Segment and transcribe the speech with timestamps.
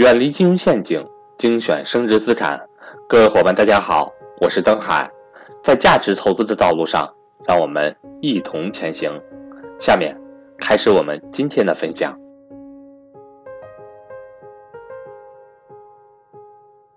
[0.00, 2.58] 远离金融陷阱，精选升值资产。
[3.06, 5.10] 各位伙伴，大家好，我是登海。
[5.62, 7.06] 在价值投资的道路上，
[7.46, 9.12] 让我们一同前行。
[9.78, 10.18] 下面
[10.56, 12.18] 开始我们今天的分享。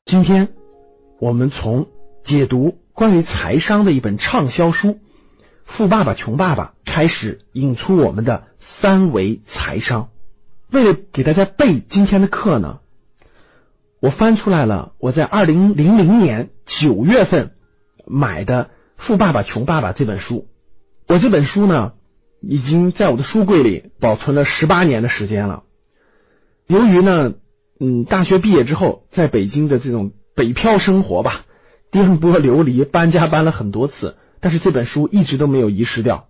[0.06, 0.48] 今天
[1.20, 1.86] 我们从
[2.24, 4.88] 解读关于财商的一本畅销书
[5.66, 10.08] 《富爸爸穷爸爸》开始，引出我们的三维财商。
[10.72, 12.80] 为了给大家备今天的课呢，
[14.04, 17.52] 我翻出来了我在二零零零年九月份
[18.06, 18.66] 买的
[18.98, 20.50] 《富爸爸穷爸爸》这本书。
[21.08, 21.94] 我这本书呢，
[22.42, 25.64] 已经在我的书柜里保存了十八年的时间了。
[26.68, 27.36] 由于呢，
[27.80, 31.46] 嗯，大学毕业之后在北京的这种北漂生活吧，
[31.90, 36.28] 颠簸流离，搬家搬了很多次，但是这本书一直都没有遗失掉。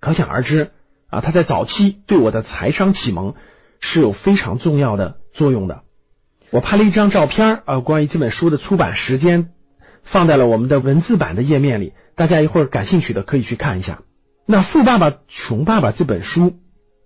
[0.00, 0.70] 可想而知
[1.08, 3.34] 啊，它在早期对我的财商启蒙。
[3.78, 5.82] 是有非常重要的作用的。
[6.50, 9.50] 我拍了一张照片啊，关于这本书的出版时间，
[10.04, 11.92] 放在了我们的文字版的页面里。
[12.14, 14.00] 大家一会儿感兴趣的可以去看一下。
[14.46, 16.58] 那《富爸爸穷爸爸》这本书，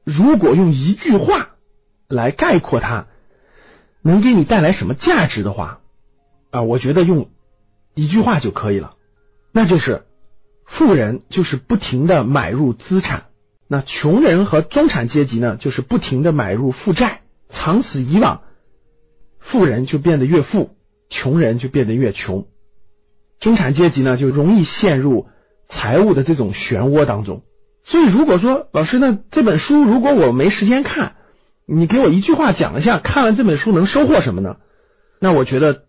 [0.05, 1.49] 如果用一句话
[2.07, 3.07] 来概括它，
[4.03, 5.81] 能给你带来什么价值的话
[6.51, 7.31] 啊，我觉得用
[7.95, 8.95] 一句话就可以了，
[9.53, 10.05] 那就是
[10.67, 13.25] 富人就是不停的买入资产。
[13.67, 18.43] 那穷人和中产阶级呢，就是不停的买入负债，长此以往，
[19.41, 20.77] 富人就变得越富，
[21.09, 22.47] 穷人就变得越穷，
[23.41, 25.27] 中产阶级呢就容易陷入
[25.69, 27.43] 财务的这种漩涡当中。
[27.83, 31.17] 所以，如果说老师，那这本书如果我没时间看，
[31.67, 34.59] 你给我一句话讲一下，看完这本书能收获什么呢？
[35.19, 35.87] 那我觉得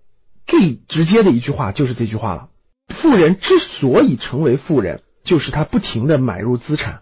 [0.47, 2.49] 最直接的一句话就是这句话了：
[2.95, 7.01] 富人之所以成为富人，就是他不停的买入资产。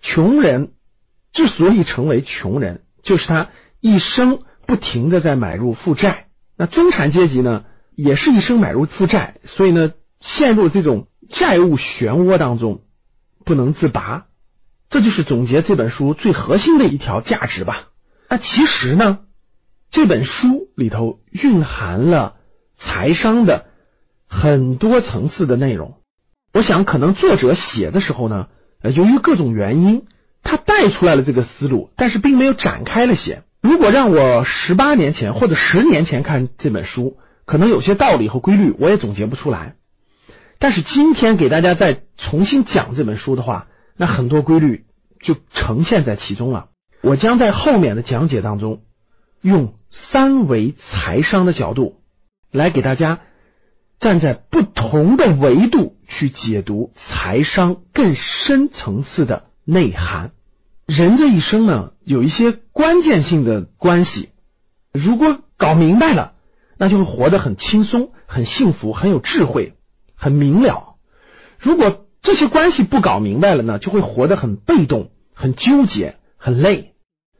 [0.00, 0.72] 穷人
[1.32, 4.40] 之所以成为穷人，就是他一生
[4.72, 6.28] 不停的在买入负债。
[6.56, 12.80] 那中产阶级呢，也是一生买入负债，所以呢，陷入这种债务漩涡当中
[13.44, 14.24] 不能自拔。
[14.88, 17.88] 这就是总结这本书最核心的一条价值吧。
[18.30, 19.18] 那其实呢，
[19.90, 22.36] 这本书里头蕴含了
[22.78, 23.66] 财商的
[24.26, 25.98] 很多层次的内容。
[26.54, 28.46] 我想，可能作者写的时候呢。
[28.96, 30.06] 由于各种原因，
[30.42, 33.42] 他带出来了这个思路，但是并没有展开了写。
[33.62, 39.76] 如果让我十八年前或者十年前看这本书，可能有些道理和规律我也总结不出来。
[40.58, 44.84] 但是今天给大家再重新讲这本书的话，那很多规律
[45.20, 46.66] 就呈现在其中了。
[47.00, 48.82] 我将在后面的讲解当中，
[49.40, 52.02] 用三维财商的角度
[52.50, 53.20] 来给大家。
[54.00, 60.32] 站在不同的维度去解读财商更深层次的内涵。
[60.86, 64.30] 人这一生呢，有一些关键性的关系，
[64.92, 66.32] 如果搞明白了，
[66.76, 69.74] 那就会活得很轻松、很幸福、很有智慧、
[70.14, 70.96] 很明了。
[71.58, 76.94] 如果这些关系不搞明白了呢，就会活得很被动、很纠结、很累。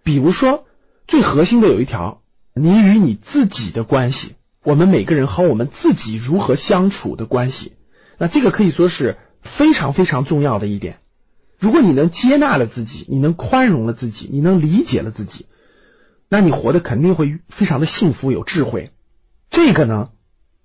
[0.05, 0.65] 比如说，
[1.07, 2.23] 最核心的有一条，
[2.55, 4.37] 你与你自己的关系。
[4.65, 7.73] 我们每个人和我们自己如何相处的关系，
[8.19, 10.99] 那这个可以说是非常非常重要的一点。
[11.63, 15.47] 如果你能接纳了自己，你能宽容了自己，你能理解了自己，
[16.29, 18.91] 那你活得肯定会非常的幸福有智慧。
[19.49, 20.11] 这个呢，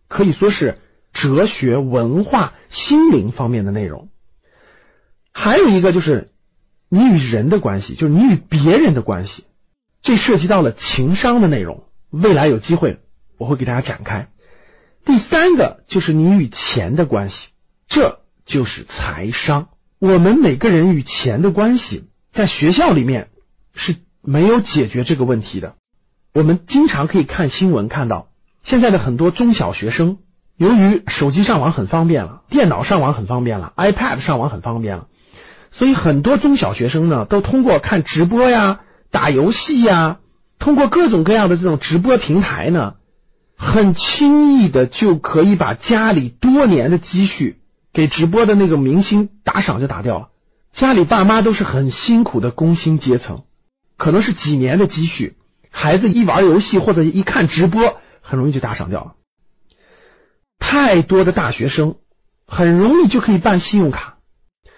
[0.08, 0.80] 可以说是
[1.13, 4.09] 哲学、文化、心灵方面的内容。
[5.31, 6.31] 还有一个就是
[6.90, 9.46] 你与人的关系，就是你与别人的关系，
[10.02, 11.84] 这涉及到了情商的内容。
[12.09, 13.00] 未来有机会。
[13.38, 14.29] 我会给大家展开。
[15.06, 17.50] 第三个就是你与钱的关系，
[17.88, 19.69] 这就是财商。
[20.00, 23.30] 我们每个人与钱的关系，在学校里面
[23.74, 25.74] 是没有解决这个问题的。
[26.35, 28.28] 我们经常可以看新闻看到，
[28.62, 30.19] 现在的很多中小学生，
[30.56, 35.08] 由于手机上网很方便了，电脑上网很方便了，iPad 上网很方便了，
[35.72, 40.20] 所以很多中小学生呢，都通过看直播呀、打游戏呀，
[40.59, 42.93] 通过各种各样的这种直播平台呢。
[43.59, 47.58] 很轻易的就可以把家里多年的积蓄
[47.97, 50.29] 给直播的那个明星打赏就打掉了。
[50.72, 53.41] 家里爸妈都是很辛苦的工薪阶层，
[53.97, 55.35] 可能是几年的积蓄，
[55.72, 59.14] 孩子一玩游戏或者一看直播，很容易就打赏掉了。
[60.59, 61.96] 太多的大学生
[62.46, 64.17] 很容易就可以办信用卡，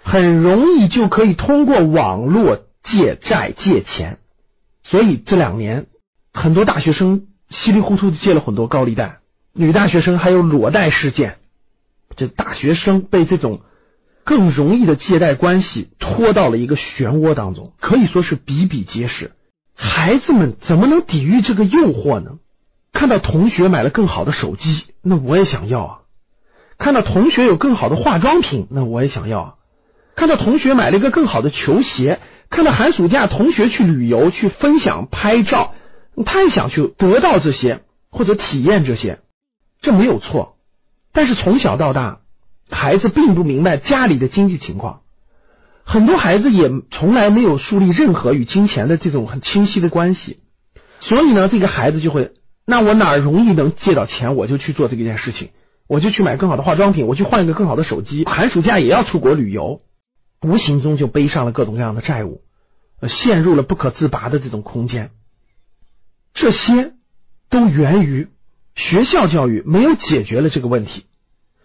[0.01, 4.19] 很容易就可以通过网络借债借钱，
[4.81, 5.87] 所以这两年
[6.33, 7.25] 很多大学生。
[7.49, 9.17] 稀里糊涂的借了很多高利贷，
[9.53, 11.38] 女大学生还有裸贷事件，
[12.19, 13.61] 这大学生被这种
[14.25, 19.31] 更容易的借贷关系拖到了一个漩涡当中，可以说是比比皆是。
[19.73, 22.31] 孩子们怎么能抵御这个诱惑呢？
[22.91, 25.95] 看到同学买了更好的手机，那我也想要啊；
[26.77, 29.53] 看到同学有更好的化妆品，那我也想要啊；
[30.15, 32.19] 看到同学买了一个更好的球鞋，
[32.49, 35.73] 看到寒暑假同学去旅游去分享拍照，
[36.25, 37.79] 他也想去得到这些
[38.11, 39.19] 或者体验这些，
[39.81, 40.57] 这没有错。
[41.11, 42.19] 但是从小到大，
[42.69, 45.01] 孩子并不明白家里的经济情况。
[45.83, 50.39] 很多孩子也从来没有树立任何与金钱的这种很清晰的关系，
[50.99, 52.33] 所以呢，这个孩子就会，
[52.63, 55.49] 那我哪容易能借到钱，我就去做这件事情，
[55.87, 59.81] 我就去买更好的化妆品，我去换一个更好的手机，寒暑假也要出国旅游，
[60.43, 62.43] 无形中就背上了各种各样的债务，
[62.99, 65.09] 呃陷入了不可自拔的这种空间。
[66.35, 66.93] 这些
[67.49, 68.27] 都源于
[68.79, 71.05] 学校教育没有解决了这个问题。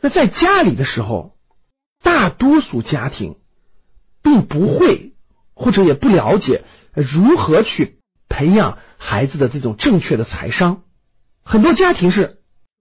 [0.00, 1.36] 那在家里的时候，
[2.02, 3.36] 大多数家庭。
[4.26, 5.12] 并不会，
[5.54, 6.62] 或者也不了解
[6.94, 7.98] 如何去
[8.30, 10.80] 培养孩子的这种正确的财商。
[11.42, 12.38] 很多家庭是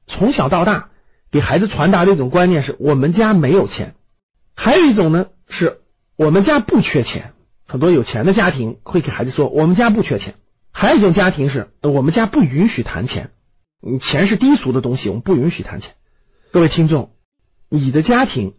[0.08, 0.90] 从小到大
[1.32, 3.94] 给孩子传达的一种观念是我们家没有钱，
[4.56, 5.82] 还有一种呢是
[6.16, 7.34] 我们家不缺钱。
[7.68, 10.36] 很多有钱的家庭会给孩子说我们家不缺钱，
[10.72, 13.32] 还有一种家庭是我们家不允许谈钱，
[14.00, 15.94] 钱是低俗的东西，我们不允许谈钱。
[16.52, 17.12] 各位听众，
[17.70, 18.54] 你的家庭。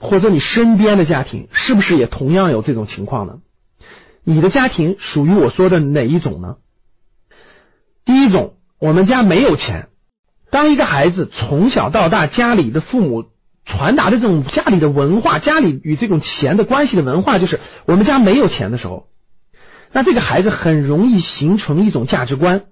[0.00, 3.40] 或者你身边的家庭是不是也同样有这种情况呢？
[4.22, 6.58] 你的家庭属于我说的哪一种呢？
[8.04, 9.88] 第一种，我们家没有钱。
[10.52, 13.24] 当一个孩子从小到大，家里的父母
[13.64, 19.08] 传达的这种家里的文化，家里与这种钱的关系的文化，就是我们家没有钱的时候，
[19.90, 22.66] 那这个孩子很容易形成一种价值观，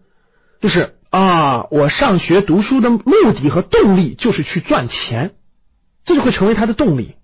[0.60, 5.32] 就是啊，我上学读书的目的和动力就是去赚钱。
[6.04, 7.14] 这就会成为他的动力，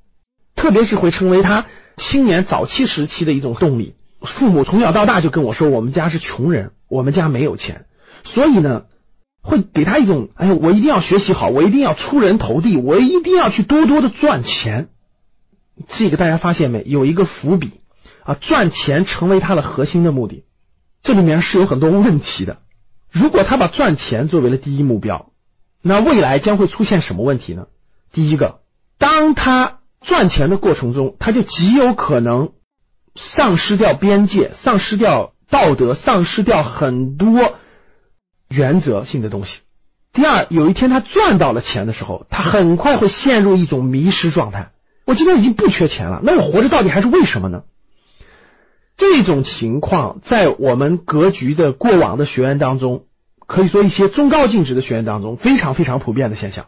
[0.56, 1.67] 特别是会成为他
[1.99, 3.94] 青年早期时期的一种动力。
[4.23, 7.85] 父母从小到大就跟我说，我们家是穷人，我们家没有钱，
[8.25, 8.85] 所以呢，
[9.43, 14.89] 会给他一种，哎呀，我一定要学习好，我一定要出人头地，我一定要去多多的赚钱。
[15.89, 16.83] 这个大家发现没？
[16.87, 17.73] 有一个伏笔
[18.25, 20.44] 啊，赚钱成为他的核心的目的，
[21.03, 22.62] 这里面是有很多问题的。
[23.12, 25.31] 如果他把赚钱作为了第一目标，
[25.82, 27.67] 那未来将会出现什么问题呢？
[28.12, 28.61] 第一个。
[28.99, 32.53] 当他赚钱的过程中，他就极有可能
[33.14, 37.55] 丧失掉边界，丧失掉道德，丧失掉很多
[38.49, 39.58] 原则性的东西。
[40.12, 44.70] 第二，有一天他赚到了钱的时候，他很快会陷入一种迷失状态。
[45.05, 47.65] 我今天已经不缺钱了，那我活着到底还是为什么呢？
[49.02, 53.06] 这种情况在我们格局的过往的学员当中，
[53.49, 56.66] 可以说一些中高净值的学员当中，非常非常普遍的现象。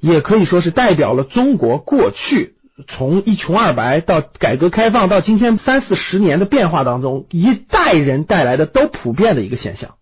[0.00, 2.56] 也可以说是代表了中国过去
[2.86, 9.94] 从一穷二白到改革开放到今天三四十年的变化当中，一代人带来的都普遍的一个现象。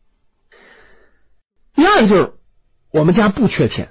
[1.77, 2.33] 第二个就是
[2.93, 3.91] 我们家不缺钱，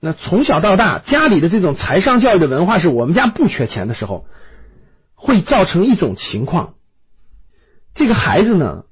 [0.00, 4.26] 那从小到大家里的这种财商教育的文化是我们家不缺钱的时候，
[5.22, 6.74] 会造成一种情况，
[7.94, 8.82] 这个孩子呢，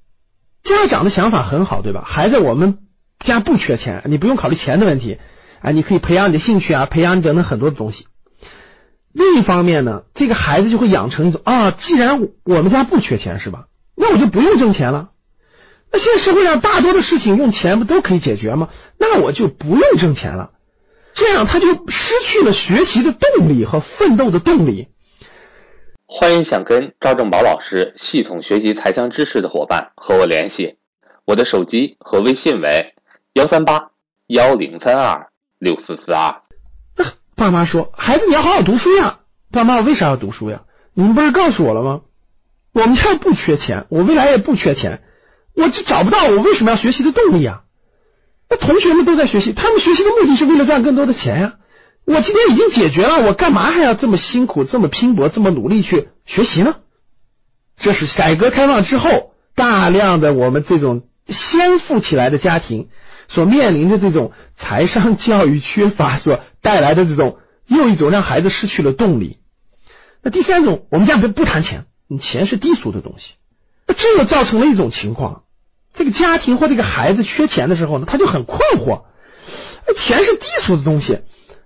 [0.62, 2.04] 家长的想法很好，对吧？
[2.06, 2.78] 孩子，我们
[3.18, 5.18] 家不缺钱，你不用考虑钱的问题。
[5.60, 8.06] 啊，你可以培养你的兴趣啊，培养你等等很多的东西。
[9.12, 13.66] 另一方面呢，这个孩子就会养成一种啊，既然我们家不缺钱是吧？
[13.96, 15.10] 那我就不用挣钱了。
[15.92, 18.68] 那现在社会上大多的事情用钱不都可以解决吗？
[19.00, 20.50] 那我就不用挣钱了。
[21.12, 24.86] 这样他就失去了学习的动力和奋斗的动力。
[26.12, 30.76] 欢迎想跟赵正宝老师系统学习财商知识的伙伴和我联系，
[31.24, 32.94] 我的手机和微信为
[33.34, 33.90] 幺三八
[34.26, 35.28] 幺零三二。
[35.60, 36.34] 六四四二，
[37.36, 39.20] 爸妈说：“孩子，你要好好读书呀。”
[39.52, 40.62] 爸妈，我为啥要读书呀？
[40.94, 42.00] 你们不是告诉我了吗？
[42.72, 45.02] 我们家不缺钱，我未来也不缺钱，
[45.54, 47.62] 我就找不到我为什么要学习的动力啊？
[48.48, 51.58] 那同学们都在学习，他们学习的目的是为了赚更多的钱呀。
[52.10, 56.74] 我今天已经解决了，我干嘛还要这么辛苦、这么拼搏、这么努力去学习呢？
[57.78, 62.88] 这是改革开放之后大量的我们这种先富起来的家庭。
[63.28, 67.38] 所面临的这种财商教育缺乏所带来的这种
[67.68, 69.38] 又一种让孩子失去了动力。
[70.20, 71.86] 那第三种，我们家不不谈钱，
[72.20, 73.34] 钱是低俗的东西。
[73.86, 75.44] 那这又造成了一种情况：
[75.94, 79.02] 这个家庭或这个孩子缺钱的时候呢，他就很困惑。
[79.96, 81.20] 钱是低俗的东西，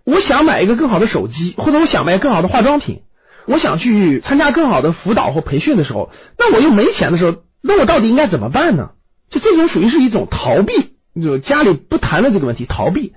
[0.05, 3.03] 我想买一个更好的手机，或者我想买更好的化妆品，
[3.47, 8.91] 我想去参加更好的辅导或培训的时候，那我又没钱的时候，那我到底应该怎么办呢？
[9.31, 10.95] 就这种属于是一种逃避。
[11.23, 13.13] 就家里不谈的这个问题，逃避，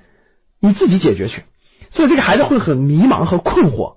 [0.60, 1.42] 你自己解决去。
[1.90, 3.96] 所以这个孩子会很迷茫和困惑。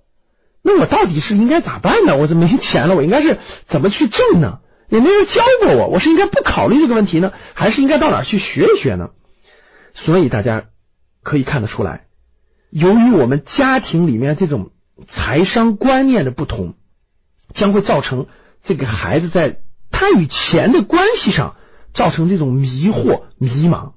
[0.62, 2.16] 那我到底是应该咋办呢？
[2.16, 4.60] 我这没钱了，我应该是怎么去挣呢？
[4.88, 9.10] 也没人教过我，我是应该不考虑这个问题呢，还是应该到哪去学一学呢？
[9.92, 10.64] 所以大家
[11.22, 12.04] 可以看得出来，
[12.70, 14.70] 由于我们家庭里面这种
[15.08, 16.74] 财商观念的不同，
[17.52, 18.26] 将会造成
[18.62, 19.60] 这个孩子在
[19.90, 21.56] 他与钱的关系上
[21.92, 23.92] 造成这种迷惑、迷茫。